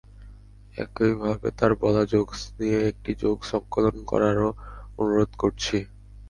[0.77, 4.49] একইভাবে তার বলা জোকস নিয়ে একটি জোকস সংকলন করারও
[4.97, 5.77] অনুরোধ করছি।